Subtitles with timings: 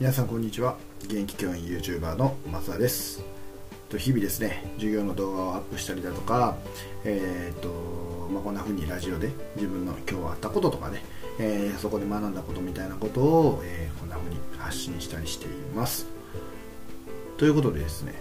[0.00, 0.78] 皆さんこんにちは。
[1.02, 3.22] 現役教員 YouTuber の松田です。
[3.98, 6.56] 日々ですね授業の動画をアップしたりだとか
[7.04, 7.68] えー、っと
[8.32, 11.02] まあ、こんな風にラジオで自分の今日あったこととかね、
[11.38, 16.06] えー、そこで学んだことみたいなことを、えー、こんな風に発信したりしています。
[17.36, 18.14] ということでですね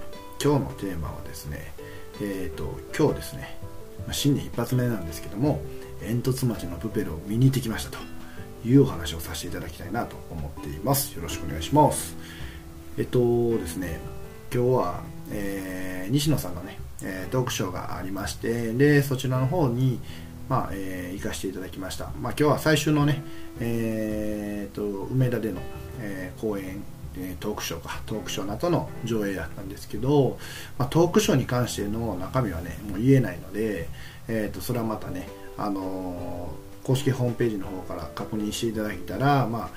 [0.44, 1.72] 今日のテーマはですね
[2.22, 3.58] えっと今日ですね、
[4.06, 5.62] ま、新年一発目なんですけども
[6.02, 8.19] 煙突町のプペルを見に行ってきましたと。
[8.66, 11.16] いうお話をさせていただきたいなと思っています。
[11.16, 12.16] よろしくお願いします。
[12.98, 14.00] えっとですね
[14.54, 20.00] 今日は、えー、西野さんのね、えー、トークショーがありましてでそちらの方に
[20.50, 23.22] まあえー、行かせていただきました、まあ、今日は最終のね、
[23.60, 25.62] えーと、梅田での、
[26.00, 26.82] えー、公演
[27.40, 28.02] トークショーか。
[28.06, 30.40] トークショーなどの上映だったんですけど、
[30.78, 33.90] まあ、トークショーに関しての中身はねもう言えないので、
[34.28, 36.50] えーと、とそれはまたね、あの
[36.84, 39.70] 公式ホームページの方から確認していただいたら、まあ、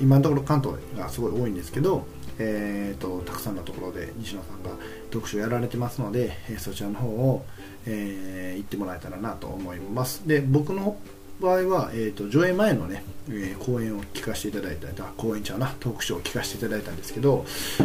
[0.00, 2.06] 今のところ関東がすごい多いんですけど、
[2.38, 4.70] えーと、たくさんのところで西野さんが
[5.12, 7.44] 読書やられてますので、えそちらの方を、
[7.86, 10.26] えー、行ってもらえたらなと思います。
[10.26, 10.96] で僕の
[11.40, 17.44] 場合は、えーと、上映前のね、えー、講演を聞かせていただいた講演ちゃうなトークショーを聞かせていただいたんですけど、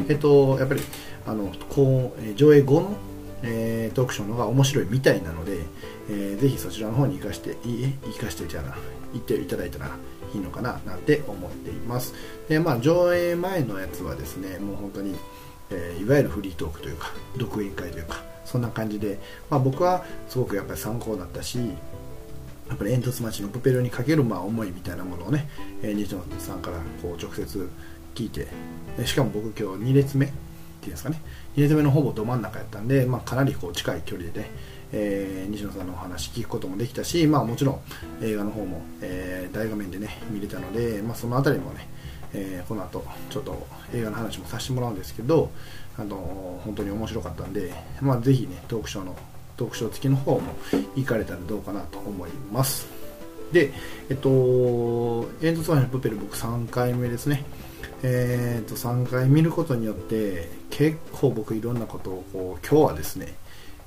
[0.10, 0.82] えーと、やっぱり
[1.28, 2.96] あのこう上映後の
[3.44, 5.60] えー、トークショーの方が面白いみたいなので、
[6.10, 8.76] えー、ぜひそちらの方に行かして、行かしてじゃな、
[9.14, 9.92] 行っていただいたら
[10.34, 12.14] いいのかななんて思っています。
[12.48, 15.16] で、まあ、上映前のやつはですね、もう本当に、
[15.70, 21.60] えー、いわゆるフリートークというか、独演会というか、そんな感じで、まあ、僕はすごくやっぱり参考になったし、
[22.70, 25.50] やっぱり煙突町のプペルにかけるまあ思いみたいなものをね、
[25.82, 27.70] えー、西野さんからこう直接
[28.16, 28.48] 聞いて、
[29.06, 30.32] しかも僕今日2列目
[30.86, 31.22] いうんですかね。
[31.56, 34.52] 2列目のほぼど真ん中やったんで、まあ、かなりこう近い距離でね、
[34.92, 37.80] えー、西野さんのお話聞くこともできたし、まあ、もちろん
[38.22, 41.88] 映画の方も、えー、大画面でね見れたので、まあ、その辺りもね、
[42.34, 45.50] えー、この後ちょっと映画の話もさせてもらうんですけど、
[45.98, 49.16] あの本当に面白かったんで、まあ、ぜひねトークショーの
[49.58, 50.42] トークショー付きの方も
[50.96, 52.88] 行かれたらどうかなと思います。
[53.52, 53.72] で
[54.10, 57.44] えっと煙突橋のプペル僕3回目ですね。
[58.06, 63.34] えーと、3回見ることによって結構僕いろんなことをこう今日はですね、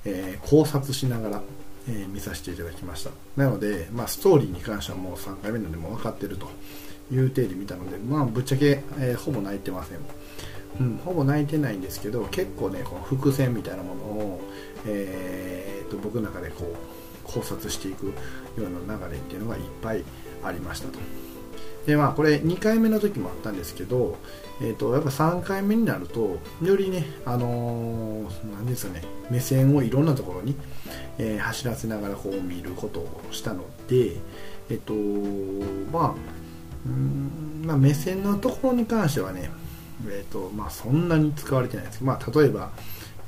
[0.06, 1.43] えー、考察しながら、
[1.87, 6.49] えー、見させていただきましたなので、まあ、ストーリーに関してはもう3回目なのでも分かってると
[7.12, 9.99] いう体で見たので、まあ、ぶっちゃけ、えー、ほぼ泣いてません
[10.78, 14.41] うん、ほぼ泣いてないんですけど結構ねこの伏線みたいなものを、
[14.87, 16.77] えーと、と僕の中でこう
[17.27, 18.12] 考察していくよ
[18.59, 20.04] うな流れっていうのがいっぱい
[20.44, 20.98] ありましたと。
[21.86, 24.16] でまあこれ2回目の時もあったんですけど、
[24.60, 30.56] えーと、やっぱ3回目になるとよりねあのー、ですかね目線をいろんなところに、
[31.19, 34.16] えー、走らせながらこう見ることをしたので
[34.69, 36.14] えっ、ー、とまあ
[36.86, 39.50] うんまあ、目線のところに関してはね、
[40.06, 41.98] えーとまあ、そんなに使われてないです。
[41.98, 42.70] けど、まあ、例えば、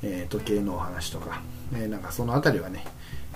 [0.02, 1.42] えー、時計のお話とか、
[1.75, 2.84] えー、なんかその辺りはね、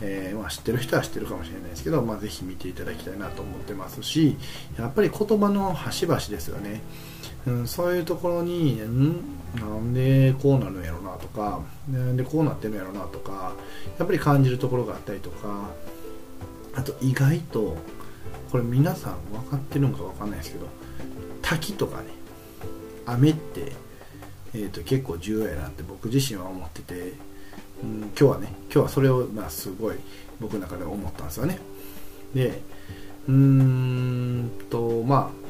[0.00, 4.36] えー、まあ、知ってる人は知ってるかもしれないですけど、まあ、ぜひ見ていただきたいなと思ってますし
[4.78, 6.80] やっぱり言葉の端々ですよね、
[7.46, 11.60] うん、そういうところにんなんでこうなるんやろなとか
[11.90, 13.54] なんでこうなってるんやろなとか
[13.98, 15.70] やっぱり感じるところがあったりとか
[16.74, 17.76] あと意外と
[18.50, 20.66] これ皆さん分かってるのか分かんないですけど
[21.42, 22.06] 滝とかね
[23.04, 23.72] 雨って、
[24.54, 27.14] えーと結構重要やなって僕自身は思ってて
[27.82, 29.96] うん、今日はね今日はそれを、まあ、すごい
[30.40, 31.58] 僕の中で思ったんですよね。
[32.34, 32.60] で
[33.28, 35.42] うーんとまあ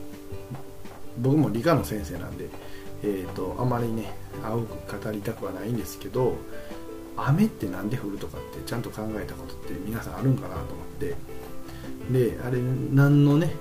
[1.19, 2.49] 僕も理科の先生なんで、
[3.03, 4.13] えーと、あまりね
[4.43, 6.37] 青く語りたくはないんですけど
[7.17, 10.67] 雨って何で降るとかってちゃんと考えたことって皆さんあるんかなと思っ
[10.99, 11.15] て。
[12.11, 12.59] であれ
[12.93, 13.55] 何のね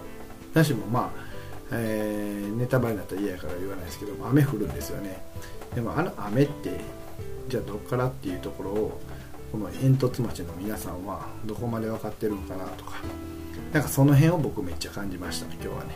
[0.54, 1.10] なしもまあ、
[1.72, 5.24] えー、ネタバレになったら嫌やから言わないですけど雨降るんですよね。
[5.76, 6.80] でもあの雨って
[7.52, 9.02] じゃあどっからっていうところを
[9.52, 12.94] この煙突町の皆さんはどこまで分かってるのかなとか
[13.74, 15.90] なんかその辺を僕めっちゃ感じましたね今日はね。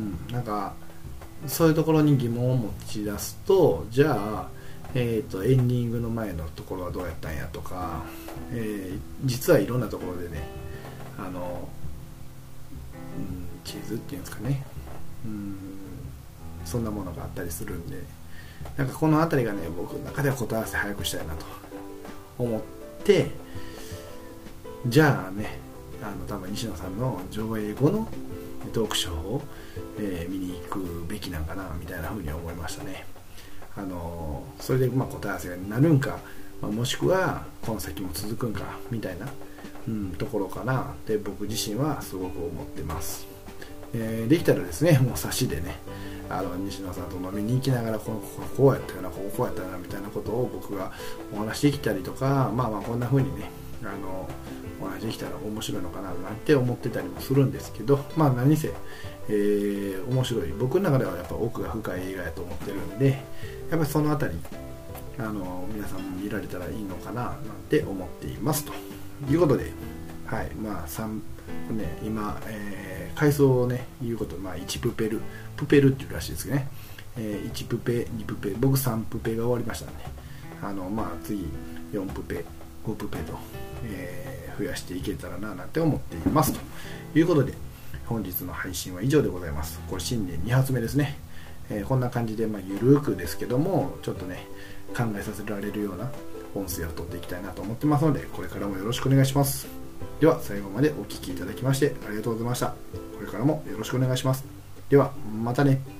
[0.00, 0.74] うんなんか
[1.46, 4.48] そういうところに疑問を持ち出すとじゃあ
[4.94, 8.02] えーと、エンディングの前のところはどうやったんやとか、
[8.50, 10.42] えー、実はいろんなところでね
[11.18, 11.68] あの、
[13.18, 14.64] うん、地図っていうんですかね、
[15.24, 15.56] うん、
[16.64, 18.17] そんなものがあったりするんで。
[18.76, 21.46] なんかこの辺りがね僕の中では答え合わせ早くしたいなと
[22.38, 22.62] 思っ
[23.04, 23.30] て
[24.86, 25.58] じゃあね
[26.02, 28.08] あの多分西野さんの上映後の
[28.72, 29.42] トークショーを、
[29.98, 33.06] えー、見に行くべきなんかなみたいな風に思いましたね。
[33.76, 36.18] あのそれでま答え合わせになるんか、
[36.60, 39.28] まあ、もしくはこの先も続くんかみたいな、
[39.86, 43.26] うん、ところかなって僕自身はすごく思ってます、
[43.94, 45.76] えー、できたらですねもう差しでね
[46.30, 50.92] あの西野さんと飲みに行きながらこのこここうやったよなこここうやったよなみたいなことを僕が
[51.34, 53.50] お話しできたりとかまあまあこんな風にね
[53.82, 54.28] あの
[54.80, 58.72] お話しできたら面白いのかななんて思ってたりもするんですけどまあ何せ、
[59.28, 60.48] えー、面白い。
[60.52, 63.20] 僕の中ではやっぱ奥が深い映画やと思ってるんでやっ
[63.70, 64.40] ぱりその辺り
[65.18, 67.36] あの皆さんも見られたらいいのかななん
[67.68, 68.72] て思っていますと。
[69.28, 69.72] いうことで
[70.26, 70.50] はい。
[70.54, 71.20] まあ3
[71.70, 75.20] ね今、えー、階層をね言うことまあ1プペル
[75.56, 76.68] プペルっていうらしいですけどね、
[77.16, 80.18] えー、1プペ2プペ僕3プペが終わりましたんで。
[80.62, 81.46] あのまあ次
[81.92, 82.44] 4プペ
[82.84, 83.38] 5プペと、
[83.84, 86.52] えー、増やしていけたらななんて思っています。
[86.52, 87.52] ということで
[88.06, 89.80] 本日の配信は以上でございます。
[89.88, 91.16] これ新年2発目ですね、
[91.70, 94.46] えー、こんな感じで、まあ、ゆるくですけどもちょっとね
[94.96, 96.10] 考えさせられるような
[96.54, 99.77] 音声を取っていきたいなと思ってますのでこれからもよろしくお願いします。
[100.20, 102.68] では最後までお聴きいただきましてありがとうございました。
[102.68, 102.74] こ
[103.20, 104.44] れからもよろしくお願いします。
[104.88, 105.12] では
[105.42, 105.97] またね。